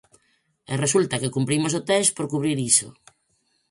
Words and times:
E 0.71 0.73
resulta 0.85 1.19
que 1.21 1.33
cumprimos 1.35 1.73
o 1.79 1.85
test 1.89 2.09
por 2.17 2.25
cubrir 2.33 2.57
iso. 2.71 2.87